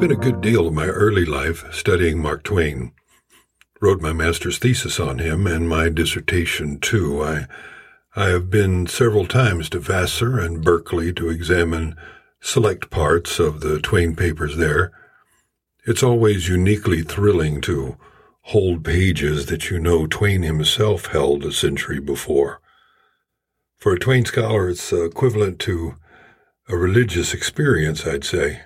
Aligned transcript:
spent 0.00 0.12
a 0.12 0.16
good 0.16 0.40
deal 0.40 0.66
of 0.66 0.72
my 0.72 0.86
early 0.86 1.26
life 1.26 1.62
studying 1.74 2.18
Mark 2.18 2.42
Twain. 2.42 2.90
Wrote 3.82 4.00
my 4.00 4.14
master's 4.14 4.56
thesis 4.56 4.98
on 4.98 5.18
him 5.18 5.46
and 5.46 5.68
my 5.68 5.90
dissertation 5.90 6.80
too. 6.80 7.22
I 7.22 7.46
I 8.16 8.28
have 8.28 8.48
been 8.48 8.86
several 8.86 9.26
times 9.26 9.68
to 9.68 9.78
Vassar 9.78 10.38
and 10.38 10.64
Berkeley 10.64 11.12
to 11.12 11.28
examine 11.28 11.96
select 12.40 12.88
parts 12.88 13.38
of 13.38 13.60
the 13.60 13.78
Twain 13.78 14.16
papers 14.16 14.56
there. 14.56 14.90
It's 15.86 16.02
always 16.02 16.48
uniquely 16.48 17.02
thrilling 17.02 17.60
to 17.62 17.98
hold 18.44 18.82
pages 18.82 19.46
that 19.46 19.68
you 19.68 19.78
know 19.78 20.06
Twain 20.06 20.44
himself 20.44 21.08
held 21.08 21.44
a 21.44 21.52
century 21.52 22.00
before. 22.00 22.62
For 23.76 23.92
a 23.92 23.98
Twain 23.98 24.24
scholar, 24.24 24.70
it's 24.70 24.94
equivalent 24.94 25.58
to 25.58 25.96
a 26.70 26.76
religious 26.78 27.34
experience, 27.34 28.06
I'd 28.06 28.24
say. 28.24 28.62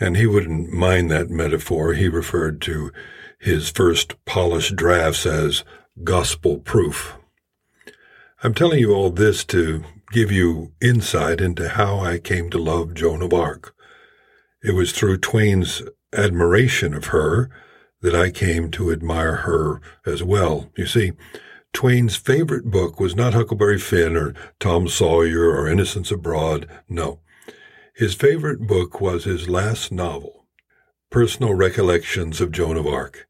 And 0.00 0.16
he 0.16 0.26
wouldn't 0.26 0.72
mind 0.72 1.10
that 1.10 1.30
metaphor. 1.30 1.92
He 1.92 2.08
referred 2.08 2.60
to 2.62 2.90
his 3.38 3.70
first 3.70 4.22
polished 4.24 4.74
drafts 4.74 5.26
as 5.26 5.62
gospel 6.02 6.58
proof. 6.58 7.16
I'm 8.42 8.54
telling 8.54 8.78
you 8.78 8.94
all 8.94 9.10
this 9.10 9.44
to 9.46 9.84
give 10.10 10.32
you 10.32 10.72
insight 10.80 11.40
into 11.40 11.68
how 11.68 12.00
I 12.00 12.18
came 12.18 12.48
to 12.50 12.58
love 12.58 12.94
Joan 12.94 13.22
of 13.22 13.34
Arc. 13.34 13.74
It 14.62 14.74
was 14.74 14.92
through 14.92 15.18
Twain's 15.18 15.82
admiration 16.12 16.94
of 16.94 17.06
her 17.06 17.50
that 18.02 18.14
I 18.14 18.30
came 18.30 18.70
to 18.72 18.90
admire 18.90 19.36
her 19.36 19.80
as 20.06 20.22
well. 20.22 20.70
You 20.76 20.86
see, 20.86 21.12
Twain's 21.72 22.16
favorite 22.16 22.70
book 22.70 22.98
was 22.98 23.14
not 23.14 23.34
Huckleberry 23.34 23.78
Finn 23.78 24.16
or 24.16 24.34
Tom 24.58 24.88
Sawyer 24.88 25.50
or 25.50 25.68
Innocents 25.68 26.10
Abroad. 26.10 26.68
No. 26.88 27.20
His 27.94 28.14
favorite 28.14 28.66
book 28.66 29.00
was 29.00 29.24
his 29.24 29.48
last 29.48 29.92
novel, 29.92 30.46
Personal 31.10 31.54
Recollections 31.54 32.40
of 32.40 32.52
Joan 32.52 32.76
of 32.76 32.86
Arc. 32.86 33.26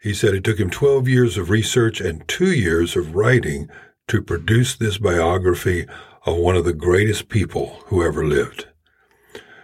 He 0.00 0.14
said 0.14 0.34
it 0.34 0.44
took 0.44 0.58
him 0.58 0.70
12 0.70 1.08
years 1.08 1.36
of 1.36 1.50
research 1.50 2.00
and 2.00 2.26
two 2.26 2.52
years 2.52 2.96
of 2.96 3.14
writing 3.14 3.68
to 4.08 4.22
produce 4.22 4.74
this 4.74 4.98
biography 4.98 5.86
of 6.24 6.36
one 6.36 6.56
of 6.56 6.64
the 6.64 6.72
greatest 6.72 7.28
people 7.28 7.82
who 7.86 8.02
ever 8.02 8.26
lived. 8.26 8.66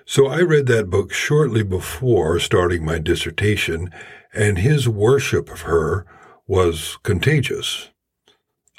So 0.04 0.26
I 0.26 0.40
read 0.40 0.66
that 0.66 0.90
book 0.90 1.12
shortly 1.12 1.64
before 1.64 2.38
starting 2.38 2.84
my 2.84 2.98
dissertation, 2.98 3.90
and 4.32 4.58
his 4.58 4.88
worship 4.88 5.50
of 5.50 5.62
her 5.62 6.06
was 6.46 6.98
contagious. 7.02 7.90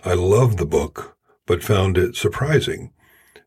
I 0.06 0.14
loved 0.14 0.58
the 0.58 0.66
book, 0.66 1.18
but 1.46 1.64
found 1.64 1.98
it 1.98 2.16
surprising. 2.16 2.94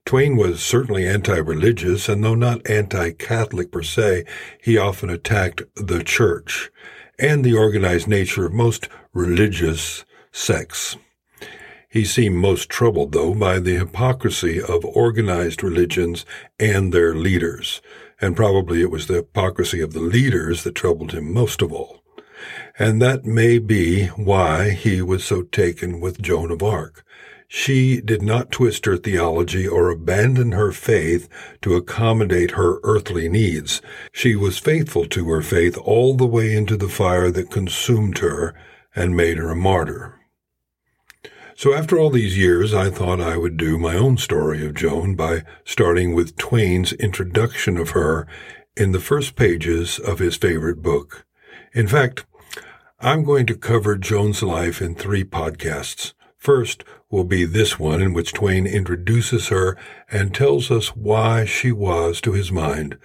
Twain 0.05 0.37
was 0.37 0.61
certainly 0.63 1.07
anti-religious, 1.07 2.09
and 2.09 2.25
though 2.25 2.35
not 2.35 2.69
anti-Catholic 2.69 3.71
per 3.71 3.83
se, 3.83 4.25
he 4.61 4.77
often 4.77 5.11
attacked 5.11 5.63
the 5.77 6.03
church 6.03 6.71
and 7.19 7.45
the 7.45 7.55
organized 7.55 8.09
nature 8.09 8.47
of 8.47 8.53
most 8.53 8.89
religious 9.13 10.05
sects. 10.33 10.97
He 11.89 12.05
seemed 12.05 12.37
most 12.37 12.69
troubled, 12.69 13.13
though, 13.13 13.35
by 13.35 13.59
the 13.59 13.77
hypocrisy 13.77 14.61
of 14.61 14.85
organized 14.85 15.63
religions 15.63 16.25
and 16.59 16.93
their 16.93 17.15
leaders, 17.15 17.83
and 18.21 18.37
probably 18.37 18.81
it 18.81 18.91
was 18.91 19.07
the 19.07 19.15
hypocrisy 19.15 19.81
of 19.81 19.93
the 19.93 20.01
leaders 20.01 20.63
that 20.63 20.77
troubled 20.77 21.13
him 21.13 21.33
most 21.33 21.63
of 21.63 21.73
all. 21.73 22.03
And 22.79 23.03
that 23.03 23.25
may 23.25 23.59
be 23.59 24.07
why 24.07 24.71
he 24.71 25.03
was 25.03 25.25
so 25.25 25.43
taken 25.43 26.01
with 26.01 26.23
Joan 26.23 26.51
of 26.51 26.63
Arc. 26.63 27.05
She 27.53 28.01
did 28.01 28.23
not 28.23 28.53
twist 28.53 28.87
her 28.87 28.97
theology 28.97 29.67
or 29.67 29.91
abandon 29.91 30.53
her 30.53 30.71
faith 30.71 31.29
to 31.63 31.75
accommodate 31.75 32.53
her 32.53 32.79
earthly 32.85 33.29
needs. 33.29 33.83
She 34.13 34.37
was 34.37 34.61
faithful 34.61 35.05
to 35.07 35.29
her 35.31 35.43
faith 35.43 35.77
all 35.77 36.15
the 36.15 36.29
way 36.29 36.55
into 36.55 36.77
the 36.77 36.89
fire 36.89 37.29
that 37.33 37.51
consumed 37.51 38.19
her 38.19 38.55
and 38.95 39.17
made 39.17 39.37
her 39.37 39.51
a 39.51 39.57
martyr. 39.57 40.15
So 41.57 41.75
after 41.75 41.99
all 41.99 42.11
these 42.11 42.39
years, 42.39 42.73
I 42.73 42.89
thought 42.89 43.21
I 43.21 43.37
would 43.37 43.57
do 43.57 43.79
my 43.79 43.97
own 43.97 44.17
story 44.17 44.65
of 44.65 44.75
Joan 44.75 45.17
by 45.17 45.43
starting 45.65 46.15
with 46.15 46.37
Twain's 46.37 46.93
introduction 46.93 47.77
of 47.79 47.91
her 47.91 48.29
in 48.77 48.93
the 48.93 49.01
first 49.01 49.35
pages 49.35 49.99
of 49.99 50.21
his 50.21 50.37
favorite 50.37 50.83
book. 50.83 51.27
In 51.73 51.89
fact, 51.89 52.25
I'm 53.01 53.25
going 53.25 53.47
to 53.47 53.57
cover 53.57 53.97
Joan's 53.97 54.41
life 54.41 54.81
in 54.81 54.95
three 54.95 55.25
podcasts. 55.25 56.13
First 56.39 56.85
will 57.11 57.25
be 57.25 57.45
this 57.45 57.79
one 57.79 58.01
in 58.01 58.13
which 58.13 58.33
Twain 58.33 58.67
introduces 58.67 59.49
her 59.49 59.77
and 60.11 60.35
tells 60.35 60.71
us 60.71 60.95
why 60.95 61.45
she 61.45 61.73
was, 61.73 62.21
to 62.21 62.33
his 62.33 62.53
mind, 62.53 62.97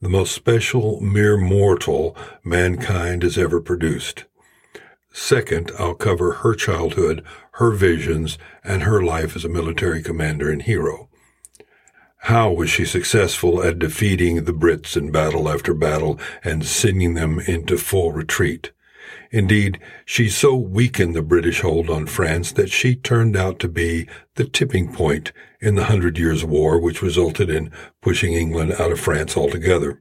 the 0.00 0.08
most 0.08 0.32
special 0.32 1.00
mere 1.00 1.38
mortal 1.38 2.16
mankind 2.44 3.22
has 3.22 3.38
ever 3.38 3.60
produced. 3.60 4.24
Second, 5.12 5.72
I'll 5.78 5.94
cover 5.94 6.32
her 6.32 6.54
childhood, 6.54 7.24
her 7.52 7.70
visions, 7.70 8.36
and 8.62 8.82
her 8.82 9.02
life 9.02 9.34
as 9.34 9.44
a 9.44 9.48
military 9.48 10.02
commander 10.02 10.50
and 10.50 10.60
hero. 10.60 11.08
How 12.24 12.50
was 12.50 12.68
she 12.68 12.84
successful 12.84 13.62
at 13.62 13.78
defeating 13.78 14.44
the 14.44 14.52
Brits 14.52 14.96
in 14.96 15.12
battle 15.12 15.48
after 15.48 15.72
battle 15.72 16.18
and 16.42 16.66
sending 16.66 17.14
them 17.14 17.38
into 17.38 17.78
full 17.78 18.12
retreat? 18.12 18.72
Indeed, 19.34 19.80
she 20.04 20.28
so 20.28 20.54
weakened 20.54 21.16
the 21.16 21.20
British 21.20 21.62
hold 21.62 21.90
on 21.90 22.06
France 22.06 22.52
that 22.52 22.70
she 22.70 22.94
turned 22.94 23.36
out 23.36 23.58
to 23.58 23.68
be 23.68 24.06
the 24.36 24.44
tipping 24.44 24.92
point 24.92 25.32
in 25.60 25.74
the 25.74 25.86
Hundred 25.86 26.18
Years' 26.18 26.44
War, 26.44 26.78
which 26.78 27.02
resulted 27.02 27.50
in 27.50 27.72
pushing 28.00 28.34
England 28.34 28.74
out 28.78 28.92
of 28.92 29.00
France 29.00 29.36
altogether. 29.36 30.00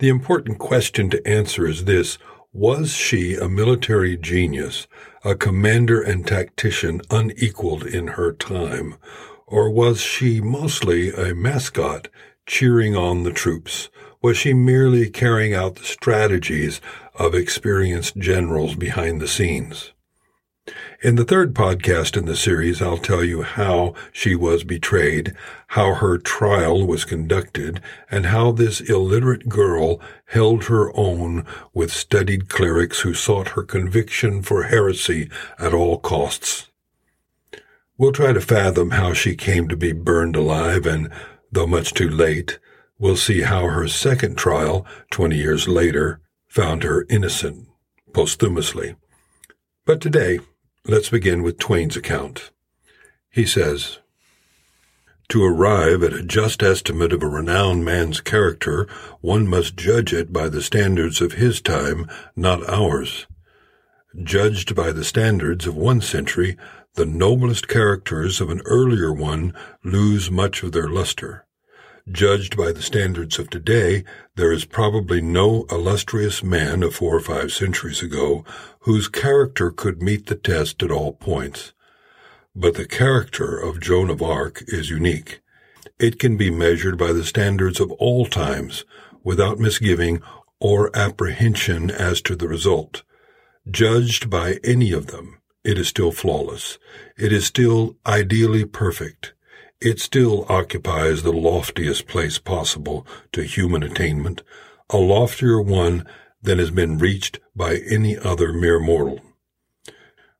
The 0.00 0.08
important 0.08 0.58
question 0.58 1.08
to 1.10 1.24
answer 1.24 1.68
is 1.68 1.84
this 1.84 2.18
Was 2.52 2.92
she 2.92 3.36
a 3.36 3.48
military 3.48 4.16
genius, 4.16 4.88
a 5.24 5.36
commander 5.36 6.02
and 6.02 6.26
tactician 6.26 7.02
unequaled 7.12 7.86
in 7.86 8.08
her 8.18 8.32
time, 8.32 8.96
or 9.46 9.70
was 9.70 10.00
she 10.00 10.40
mostly 10.40 11.12
a 11.12 11.32
mascot 11.32 12.08
cheering 12.44 12.96
on 12.96 13.22
the 13.22 13.32
troops? 13.32 13.88
Was 14.22 14.36
she 14.36 14.54
merely 14.54 15.10
carrying 15.10 15.54
out 15.54 15.76
the 15.76 15.84
strategies 15.84 16.80
of 17.14 17.34
experienced 17.34 18.16
generals 18.16 18.74
behind 18.74 19.20
the 19.20 19.28
scenes? 19.28 19.92
In 21.02 21.14
the 21.14 21.24
third 21.24 21.54
podcast 21.54 22.16
in 22.16 22.24
the 22.24 22.34
series, 22.34 22.82
I'll 22.82 22.98
tell 22.98 23.22
you 23.22 23.42
how 23.42 23.94
she 24.10 24.34
was 24.34 24.64
betrayed, 24.64 25.34
how 25.68 25.94
her 25.94 26.18
trial 26.18 26.86
was 26.86 27.04
conducted, 27.04 27.80
and 28.10 28.26
how 28.26 28.50
this 28.50 28.80
illiterate 28.80 29.48
girl 29.48 30.00
held 30.24 30.64
her 30.64 30.90
own 30.96 31.46
with 31.72 31.92
studied 31.92 32.48
clerics 32.48 33.00
who 33.00 33.14
sought 33.14 33.48
her 33.48 33.62
conviction 33.62 34.42
for 34.42 34.64
heresy 34.64 35.30
at 35.58 35.72
all 35.72 35.98
costs. 35.98 36.68
We'll 37.98 38.12
try 38.12 38.32
to 38.32 38.40
fathom 38.40 38.90
how 38.90 39.12
she 39.12 39.36
came 39.36 39.68
to 39.68 39.76
be 39.76 39.92
burned 39.92 40.34
alive, 40.34 40.86
and 40.86 41.10
though 41.52 41.66
much 41.66 41.94
too 41.94 42.10
late, 42.10 42.58
We'll 42.98 43.16
see 43.16 43.42
how 43.42 43.66
her 43.66 43.88
second 43.88 44.38
trial, 44.38 44.86
20 45.10 45.36
years 45.36 45.68
later, 45.68 46.20
found 46.48 46.82
her 46.82 47.04
innocent 47.10 47.68
posthumously. 48.14 48.96
But 49.84 50.00
today, 50.00 50.40
let's 50.86 51.10
begin 51.10 51.42
with 51.42 51.58
Twain's 51.58 51.96
account. 51.96 52.50
He 53.30 53.44
says, 53.44 53.98
To 55.28 55.44
arrive 55.44 56.02
at 56.02 56.14
a 56.14 56.22
just 56.22 56.62
estimate 56.62 57.12
of 57.12 57.22
a 57.22 57.28
renowned 57.28 57.84
man's 57.84 58.22
character, 58.22 58.88
one 59.20 59.46
must 59.46 59.76
judge 59.76 60.14
it 60.14 60.32
by 60.32 60.48
the 60.48 60.62
standards 60.62 61.20
of 61.20 61.32
his 61.32 61.60
time, 61.60 62.08
not 62.34 62.66
ours. 62.68 63.26
Judged 64.22 64.74
by 64.74 64.90
the 64.90 65.04
standards 65.04 65.66
of 65.66 65.76
one 65.76 66.00
century, 66.00 66.56
the 66.94 67.04
noblest 67.04 67.68
characters 67.68 68.40
of 68.40 68.48
an 68.48 68.62
earlier 68.64 69.12
one 69.12 69.52
lose 69.84 70.30
much 70.30 70.62
of 70.62 70.72
their 70.72 70.88
luster. 70.88 71.45
Judged 72.10 72.56
by 72.56 72.70
the 72.70 72.82
standards 72.82 73.36
of 73.36 73.50
today, 73.50 74.04
there 74.36 74.52
is 74.52 74.64
probably 74.64 75.20
no 75.20 75.66
illustrious 75.72 76.40
man 76.40 76.84
of 76.84 76.94
four 76.94 77.16
or 77.16 77.20
five 77.20 77.50
centuries 77.50 78.00
ago 78.00 78.44
whose 78.80 79.08
character 79.08 79.72
could 79.72 80.00
meet 80.00 80.26
the 80.26 80.36
test 80.36 80.84
at 80.84 80.92
all 80.92 81.12
points. 81.12 81.72
But 82.54 82.74
the 82.74 82.86
character 82.86 83.58
of 83.58 83.80
Joan 83.80 84.08
of 84.08 84.22
Arc 84.22 84.62
is 84.68 84.88
unique. 84.88 85.40
It 85.98 86.20
can 86.20 86.36
be 86.36 86.48
measured 86.48 86.96
by 86.96 87.12
the 87.12 87.24
standards 87.24 87.80
of 87.80 87.90
all 87.92 88.26
times 88.26 88.84
without 89.24 89.58
misgiving 89.58 90.22
or 90.60 90.96
apprehension 90.96 91.90
as 91.90 92.22
to 92.22 92.36
the 92.36 92.46
result. 92.46 93.02
Judged 93.68 94.30
by 94.30 94.60
any 94.62 94.92
of 94.92 95.08
them, 95.08 95.40
it 95.64 95.76
is 95.76 95.88
still 95.88 96.12
flawless. 96.12 96.78
It 97.18 97.32
is 97.32 97.46
still 97.46 97.96
ideally 98.06 98.64
perfect 98.64 99.32
it 99.80 100.00
still 100.00 100.46
occupies 100.48 101.22
the 101.22 101.32
loftiest 101.32 102.06
place 102.06 102.38
possible 102.38 103.06
to 103.32 103.42
human 103.42 103.82
attainment, 103.82 104.42
a 104.90 104.96
loftier 104.96 105.60
one 105.60 106.06
than 106.40 106.58
has 106.58 106.70
been 106.70 106.98
reached 106.98 107.38
by 107.54 107.76
any 107.88 108.16
other 108.16 108.52
mere 108.52 108.78
mortal. 108.78 109.20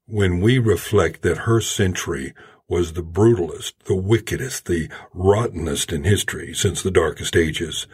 When 0.06 0.40
we 0.40 0.58
reflect 0.58 1.22
that 1.22 1.38
her 1.38 1.60
century 1.60 2.32
was 2.68 2.92
the 2.92 3.02
brutalest, 3.02 3.74
the 3.84 3.96
wickedest, 3.96 4.66
the 4.66 4.88
rottenest 5.12 5.92
in 5.92 6.04
history 6.04 6.54
since 6.54 6.82
the 6.82 6.90
darkest 6.90 7.36
ages, 7.36 7.86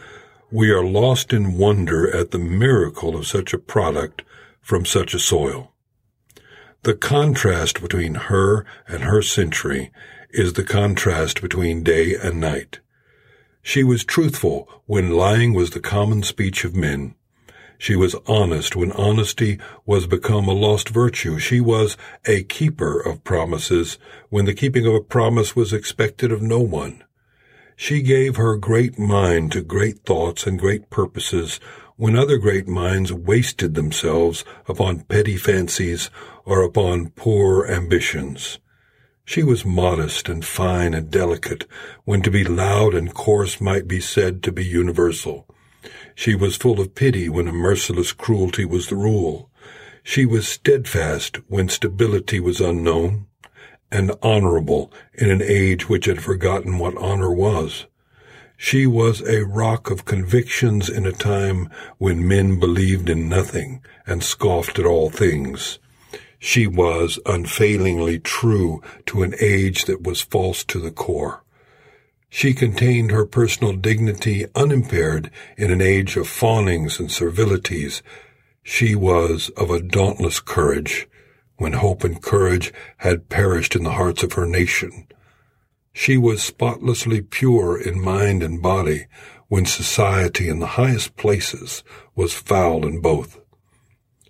We 0.50 0.70
are 0.70 0.84
lost 0.84 1.32
in 1.32 1.56
wonder 1.56 2.14
at 2.14 2.30
the 2.30 2.38
miracle 2.38 3.16
of 3.16 3.26
such 3.26 3.54
a 3.54 3.58
product 3.58 4.20
from 4.60 4.84
such 4.84 5.14
a 5.14 5.18
soil. 5.18 5.72
The 6.82 6.92
contrast 6.94 7.80
between 7.80 8.16
her 8.16 8.66
and 8.86 9.04
her 9.04 9.22
century 9.22 9.90
is 10.32 10.54
the 10.54 10.64
contrast 10.64 11.40
between 11.40 11.82
day 11.82 12.14
and 12.14 12.40
night. 12.40 12.80
She 13.62 13.84
was 13.84 14.04
truthful 14.04 14.68
when 14.86 15.10
lying 15.10 15.54
was 15.54 15.70
the 15.70 15.80
common 15.80 16.22
speech 16.22 16.64
of 16.64 16.74
men. 16.74 17.14
She 17.78 17.96
was 17.96 18.16
honest 18.26 18.76
when 18.76 18.92
honesty 18.92 19.58
was 19.84 20.06
become 20.06 20.46
a 20.46 20.52
lost 20.52 20.88
virtue. 20.88 21.38
She 21.38 21.60
was 21.60 21.96
a 22.24 22.44
keeper 22.44 23.00
of 23.00 23.24
promises 23.24 23.98
when 24.30 24.44
the 24.44 24.54
keeping 24.54 24.86
of 24.86 24.94
a 24.94 25.00
promise 25.00 25.56
was 25.56 25.72
expected 25.72 26.30
of 26.32 26.42
no 26.42 26.60
one. 26.60 27.02
She 27.74 28.02
gave 28.02 28.36
her 28.36 28.56
great 28.56 28.98
mind 28.98 29.52
to 29.52 29.62
great 29.62 30.04
thoughts 30.04 30.46
and 30.46 30.58
great 30.58 30.90
purposes 30.90 31.58
when 31.96 32.16
other 32.16 32.38
great 32.38 32.68
minds 32.68 33.12
wasted 33.12 33.74
themselves 33.74 34.44
upon 34.68 35.00
petty 35.00 35.36
fancies 35.36 36.10
or 36.44 36.62
upon 36.62 37.10
poor 37.10 37.66
ambitions. 37.66 38.58
She 39.24 39.42
was 39.42 39.64
modest 39.64 40.28
and 40.28 40.44
fine 40.44 40.94
and 40.94 41.10
delicate 41.10 41.66
when 42.04 42.22
to 42.22 42.30
be 42.30 42.44
loud 42.44 42.94
and 42.94 43.14
coarse 43.14 43.60
might 43.60 43.86
be 43.86 44.00
said 44.00 44.42
to 44.42 44.52
be 44.52 44.64
universal. 44.64 45.46
She 46.14 46.34
was 46.34 46.56
full 46.56 46.80
of 46.80 46.94
pity 46.94 47.28
when 47.28 47.48
a 47.48 47.52
merciless 47.52 48.12
cruelty 48.12 48.64
was 48.64 48.88
the 48.88 48.96
rule. 48.96 49.50
She 50.02 50.26
was 50.26 50.48
steadfast 50.48 51.36
when 51.48 51.68
stability 51.68 52.40
was 52.40 52.60
unknown, 52.60 53.26
and 53.90 54.12
honorable 54.22 54.92
in 55.14 55.30
an 55.30 55.42
age 55.42 55.88
which 55.88 56.06
had 56.06 56.22
forgotten 56.22 56.78
what 56.78 56.96
honor 56.96 57.32
was. 57.32 57.86
She 58.56 58.86
was 58.86 59.20
a 59.22 59.44
rock 59.44 59.90
of 59.90 60.04
convictions 60.04 60.88
in 60.88 61.06
a 61.06 61.12
time 61.12 61.68
when 61.98 62.26
men 62.26 62.58
believed 62.58 63.08
in 63.08 63.28
nothing 63.28 63.82
and 64.06 64.22
scoffed 64.22 64.78
at 64.78 64.86
all 64.86 65.10
things. 65.10 65.78
She 66.44 66.66
was 66.66 67.20
unfailingly 67.24 68.18
true 68.18 68.82
to 69.06 69.22
an 69.22 69.32
age 69.40 69.84
that 69.84 70.02
was 70.02 70.22
false 70.22 70.64
to 70.64 70.80
the 70.80 70.90
core. 70.90 71.44
She 72.28 72.52
contained 72.52 73.12
her 73.12 73.24
personal 73.24 73.74
dignity 73.74 74.46
unimpaired 74.56 75.30
in 75.56 75.70
an 75.70 75.80
age 75.80 76.16
of 76.16 76.26
fawnings 76.26 76.98
and 76.98 77.12
servilities. 77.12 78.02
She 78.64 78.96
was 78.96 79.50
of 79.50 79.70
a 79.70 79.80
dauntless 79.80 80.40
courage 80.40 81.06
when 81.58 81.74
hope 81.74 82.02
and 82.02 82.20
courage 82.20 82.72
had 82.96 83.28
perished 83.28 83.76
in 83.76 83.84
the 83.84 83.92
hearts 83.92 84.24
of 84.24 84.32
her 84.32 84.44
nation. 84.44 85.06
She 85.92 86.16
was 86.16 86.42
spotlessly 86.42 87.22
pure 87.22 87.80
in 87.80 88.02
mind 88.02 88.42
and 88.42 88.60
body 88.60 89.06
when 89.46 89.64
society 89.64 90.48
in 90.48 90.58
the 90.58 90.74
highest 90.74 91.16
places 91.16 91.84
was 92.16 92.34
foul 92.34 92.84
in 92.84 93.00
both. 93.00 93.38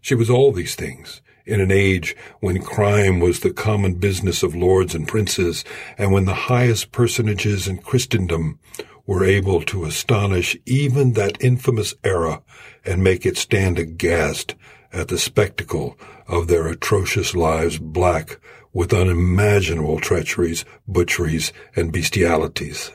She 0.03 0.15
was 0.17 0.29
all 0.29 0.53
these 0.53 0.75
things 0.75 1.23
in 1.47 1.61
an 1.61 1.71
age 1.71 2.17
when 2.41 2.61
crime 2.61 3.21
was 3.21 3.41
the 3.41 3.53
common 3.53 3.95
business 3.95 4.43
of 4.43 4.55
lords 4.55 4.95
and 4.95 5.09
princes, 5.09 5.65
and 5.97 6.13
when 6.13 6.25
the 6.25 6.35
highest 6.35 6.93
personages 6.93 7.67
in 7.67 7.79
Christendom 7.79 8.59
were 9.07 9.25
able 9.25 9.63
to 9.63 9.85
astonish 9.85 10.57
even 10.67 11.13
that 11.13 11.43
infamous 11.43 11.95
era 12.05 12.43
and 12.85 13.03
make 13.03 13.25
it 13.25 13.37
stand 13.37 13.79
aghast 13.79 14.55
at 14.93 15.09
the 15.09 15.19
spectacle 15.19 15.97
of 16.27 16.49
their 16.49 16.67
atrocious 16.67 17.35
lives 17.35 17.79
black 17.79 18.39
with 18.73 18.93
unimaginable 18.93 20.01
treacheries, 20.01 20.65
butcheries, 20.89 21.53
and 21.77 21.93
bestialities. 21.93 22.91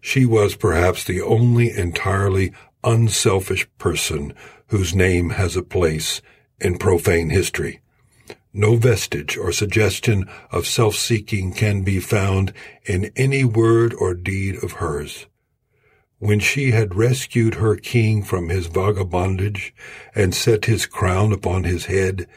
She 0.00 0.24
was 0.24 0.54
perhaps 0.54 1.04
the 1.04 1.20
only 1.20 1.70
entirely 1.70 2.52
unselfish 2.82 3.68
person 3.78 4.32
whose 4.70 4.94
name 4.94 5.30
has 5.30 5.56
a 5.56 5.62
place 5.62 6.22
in 6.60 6.78
profane 6.78 7.30
history. 7.30 7.80
No 8.52 8.76
vestige 8.76 9.36
or 9.36 9.50
suggestion 9.50 10.28
of 10.52 10.66
self-seeking 10.66 11.52
can 11.52 11.82
be 11.82 11.98
found 11.98 12.52
in 12.84 13.10
any 13.16 13.44
word 13.44 13.92
or 13.92 14.14
deed 14.14 14.62
of 14.62 14.72
hers. 14.72 15.26
When 16.18 16.38
she 16.38 16.70
had 16.70 16.94
rescued 16.94 17.54
her 17.54 17.74
king 17.74 18.22
from 18.22 18.48
his 18.48 18.68
vagabondage 18.68 19.74
and 20.14 20.34
set 20.34 20.66
his 20.66 20.86
crown 20.86 21.32
upon 21.32 21.64
his 21.64 21.86
head, 21.86 22.28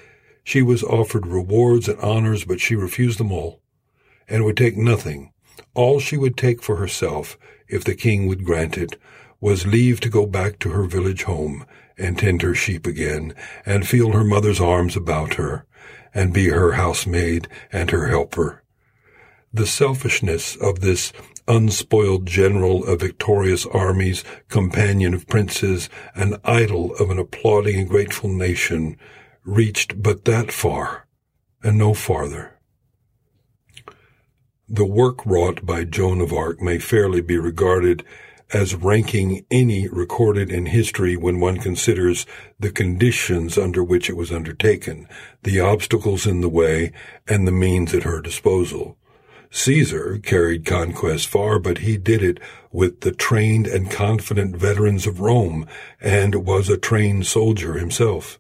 she 0.44 0.64
was 0.64 0.84
offered 0.84 1.28
rewards 1.28 1.88
and 1.88 2.00
honors, 2.00 2.46
but 2.46 2.60
she 2.60 2.76
refused 2.76 3.20
them 3.20 3.32
all, 3.32 3.60
and 4.28 4.44
would 4.44 4.58
take 4.58 4.78
nothing. 4.78 5.32
All 5.76 6.00
she 6.00 6.18
would 6.18 6.36
take 6.36 6.64
for 6.64 6.78
herself, 6.78 7.38
if 7.68 7.84
the 7.84 7.96
king 7.96 8.26
would 8.26 8.44
grant 8.44 8.76
it, 8.76 9.00
was 9.40 9.68
leave 9.68 10.00
to 10.00 10.10
go 10.10 10.26
back 10.26 10.58
to 10.60 10.70
her 10.70 10.86
village 10.86 11.24
home 11.24 11.66
and 11.98 12.18
tend 12.18 12.42
her 12.42 12.56
sheep 12.56 12.86
again, 12.86 13.34
and 13.66 13.88
feel 13.88 14.12
her 14.12 14.24
mother's 14.24 14.60
arms 14.60 14.96
about 14.96 15.36
her, 15.36 15.66
and 16.14 16.34
be 16.34 16.50
her 16.50 16.74
housemaid 16.74 17.48
and 17.72 17.92
her 17.92 18.08
helper. 18.08 18.64
The 19.54 19.68
selfishness 19.68 20.56
of 20.56 20.82
this 20.82 21.14
unspoiled 21.48 22.26
general 22.26 22.86
of 22.86 23.02
victorious 23.02 23.66
armies, 23.66 24.24
companion 24.50 25.14
of 25.14 25.28
princes, 25.28 25.90
and 26.16 26.40
idol 26.44 26.96
of 26.96 27.10
an 27.10 27.20
applauding 27.20 27.80
and 27.80 27.90
grateful 27.90 28.30
nation, 28.30 28.98
reached 29.44 30.02
but 30.02 30.26
that 30.26 30.52
far, 30.52 31.06
and 31.62 31.78
no 31.78 31.94
farther. 31.94 32.58
The 34.70 34.86
work 34.86 35.26
wrought 35.26 35.66
by 35.66 35.84
Joan 35.84 36.22
of 36.22 36.34
Arc 36.34 36.62
may 36.62 36.80
fairly 36.80 37.22
be 37.22 37.38
regarded 37.38 38.04
as 38.52 38.76
ranking 38.76 39.46
any 39.50 39.88
recorded 39.88 40.52
in 40.52 40.68
history 40.68 41.16
when 41.16 41.40
one 41.40 41.58
considers 41.58 42.26
the 42.60 42.72
conditions 42.72 43.58
under 43.58 43.84
which 43.84 44.10
it 44.10 44.18
was 44.18 44.32
undertaken, 44.32 45.08
the 45.44 45.60
obstacles 45.60 46.28
in 46.28 46.42
the 46.42 46.50
way, 46.50 46.92
and 47.28 47.48
the 47.48 47.52
means 47.52 47.94
at 47.94 48.04
her 48.04 48.22
disposal. 48.22 48.98
Caesar 49.56 50.20
carried 50.24 50.66
conquest 50.66 51.28
far, 51.28 51.60
but 51.60 51.78
he 51.78 51.96
did 51.96 52.24
it 52.24 52.40
with 52.72 53.02
the 53.02 53.12
trained 53.12 53.68
and 53.68 53.92
confident 53.92 54.56
veterans 54.56 55.06
of 55.06 55.20
Rome, 55.20 55.68
and 56.02 56.44
was 56.44 56.70
a 56.70 56.78
trained 56.78 57.28
soldier 57.28 57.74
himself. 57.74 58.40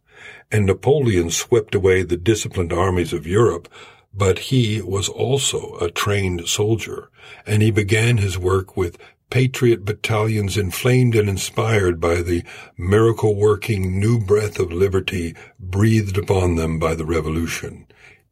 And 0.51 0.65
Napoleon 0.65 1.29
swept 1.29 1.75
away 1.75 2.01
the 2.01 2.17
disciplined 2.17 2.73
armies 2.73 3.13
of 3.13 3.27
Europe, 3.27 3.67
but 4.13 4.39
he 4.39 4.81
was 4.81 5.09
also 5.09 5.77
a 5.77 5.89
trained 5.89 6.47
soldier, 6.47 7.09
and 7.45 7.61
he 7.61 7.71
began 7.71 8.17
his 8.17 8.37
work 8.37 8.77
with 8.77 8.97
patriot 9.33 9.83
battalions 9.83 10.57
inflamed 10.57 11.15
and 11.15 11.27
inspired 11.27 11.99
by 11.99 12.21
the 12.21 12.43
miracle 12.77 13.33
working 13.33 13.99
new 13.99 14.19
breath 14.19 14.59
of 14.59 14.71
liberty 14.71 15.33
breathed 15.59 16.19
upon 16.19 16.53
them 16.53 16.77
by 16.77 16.93
the 16.93 17.03
revolution. 17.03 17.87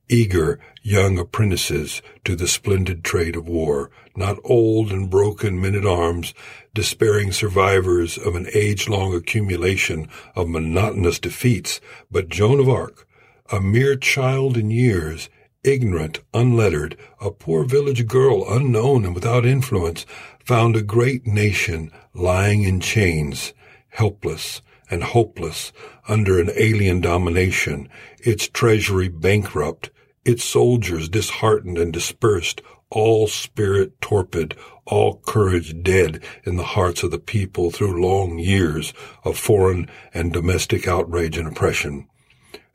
Eager 0.10 0.60
young 0.84 1.18
apprentices 1.18 2.04
to 2.24 2.36
the 2.36 2.48
splendid 2.48 3.04
trade 3.04 3.36
of 3.36 3.48
war, 3.48 3.90
not 4.16 4.38
old 4.44 4.92
and 4.92 5.10
broken 5.10 5.60
men 5.60 5.74
at 5.74 5.88
arms, 5.88 6.36
despairing 6.76 7.32
survivors 7.32 8.20
of 8.20 8.36
an 8.36 8.46
age 8.54 8.88
long 8.88 9.12
accumulation 9.12 10.08
of 10.36 10.48
monotonous 10.48 11.18
defeats, 11.18 11.82
but 12.12 12.30
Joan 12.30 12.60
of 12.60 12.70
Arc, 12.70 13.08
a 13.52 13.60
mere 13.60 13.96
child 13.96 14.56
in 14.56 14.70
years, 14.70 15.30
ignorant, 15.64 16.20
unlettered, 16.34 16.98
a 17.20 17.32
poor 17.32 17.64
village 17.64 18.08
girl, 18.08 18.52
unknown 18.52 19.06
and 19.06 19.14
without 19.14 19.46
influence, 19.46 20.06
found 20.44 20.76
a 20.76 20.82
great 20.82 21.28
nation 21.28 21.92
lying 22.14 22.64
in 22.64 22.80
chains, 22.80 23.54
helpless 23.90 24.62
and 24.90 25.04
hopeless 25.04 25.72
under 26.08 26.40
an 26.40 26.50
alien 26.56 27.00
domination, 27.00 27.88
its 28.20 28.48
treasury 28.48 29.08
bankrupt, 29.08 29.90
its 30.26 30.44
soldiers 30.44 31.10
disheartened 31.10 31.78
and 31.78 31.94
dispersed, 31.94 32.62
all 32.90 33.28
spirit 33.28 34.00
torpid, 34.02 34.56
all 34.86 35.22
courage 35.26 35.82
dead 35.82 36.22
in 36.44 36.58
the 36.58 36.64
hearts 36.64 37.04
of 37.04 37.12
the 37.12 37.20
people 37.20 37.72
through 37.72 38.02
long 38.02 38.38
years 38.38 38.94
of 39.24 39.38
foreign 39.38 39.88
and 40.14 40.34
domestic 40.34 40.88
outrage 40.88 41.38
and 41.38 41.48
oppression. 41.48 42.08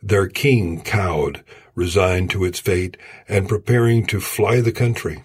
Their 0.03 0.29
king 0.29 0.83
cowed, 0.83 1.45
resigned 1.77 2.31
to 2.31 2.45
its 2.45 2.59
fate, 2.59 2.97
and 3.29 3.49
preparing 3.49 4.05
to 4.07 4.19
fly 4.19 4.61
the 4.61 4.73
country. 4.73 5.23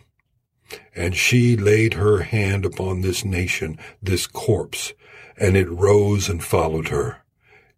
And 0.96 1.16
she 1.16 1.58
laid 1.58 1.96
her 1.96 2.20
hand 2.20 2.66
upon 2.66 3.02
this 3.02 3.26
nation, 3.26 3.80
this 4.04 4.28
corpse, 4.28 4.94
and 5.38 5.58
it 5.58 5.70
rose 5.70 6.30
and 6.30 6.44
followed 6.44 6.90
her. 6.90 7.18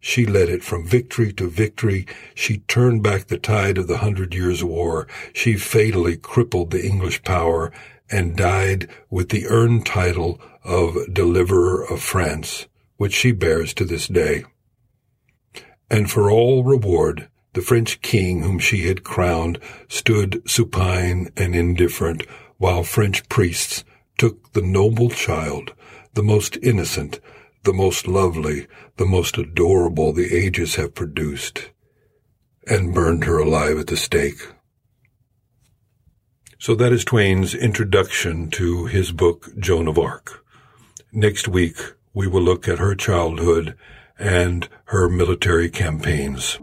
She 0.00 0.26
led 0.26 0.50
it 0.50 0.62
from 0.62 0.86
victory 0.86 1.32
to 1.32 1.48
victory. 1.48 2.06
She 2.34 2.58
turned 2.58 3.02
back 3.02 3.28
the 3.28 3.38
tide 3.38 3.78
of 3.78 3.86
the 3.86 3.98
Hundred 3.98 4.34
Years' 4.34 4.62
War. 4.62 5.08
She 5.32 5.54
fatally 5.56 6.18
crippled 6.18 6.72
the 6.72 6.84
English 6.84 7.22
power 7.22 7.72
and 8.10 8.36
died 8.36 8.86
with 9.08 9.30
the 9.30 9.46
earned 9.46 9.86
title 9.86 10.38
of 10.62 10.94
Deliverer 11.10 11.90
of 11.90 12.02
France, 12.02 12.66
which 12.98 13.14
she 13.14 13.32
bears 13.32 13.72
to 13.74 13.86
this 13.86 14.06
day. 14.06 14.44
And 15.90 16.10
for 16.10 16.30
all 16.30 16.64
reward, 16.64 17.28
the 17.54 17.62
French 17.62 18.02
king 18.02 18.42
whom 18.42 18.58
she 18.58 18.86
had 18.86 19.04
crowned 19.04 19.58
stood 19.88 20.42
supine 20.48 21.30
and 21.36 21.56
indifferent, 21.56 22.26
while 22.58 22.82
French 22.82 23.28
priests 23.28 23.84
took 24.18 24.52
the 24.52 24.62
noble 24.62 25.08
child, 25.08 25.72
the 26.14 26.22
most 26.22 26.56
innocent, 26.62 27.20
the 27.64 27.72
most 27.72 28.06
lovely, 28.06 28.66
the 28.96 29.06
most 29.06 29.38
adorable 29.38 30.12
the 30.12 30.34
ages 30.34 30.74
have 30.74 30.94
produced, 30.94 31.70
and 32.66 32.94
burned 32.94 33.24
her 33.24 33.38
alive 33.38 33.78
at 33.78 33.86
the 33.86 33.96
stake. 33.96 34.48
So 36.58 36.74
that 36.76 36.92
is 36.92 37.04
Twain's 37.04 37.54
introduction 37.54 38.50
to 38.50 38.86
his 38.86 39.12
book, 39.12 39.50
Joan 39.58 39.86
of 39.86 39.98
Arc. 39.98 40.44
Next 41.12 41.46
week, 41.46 41.76
we 42.14 42.26
will 42.26 42.42
look 42.42 42.68
at 42.68 42.78
her 42.78 42.94
childhood 42.94 43.76
and 44.18 44.68
her 44.86 45.08
military 45.08 45.68
campaigns. 45.68 46.58